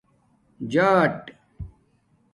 [0.71, 1.23] جاٹ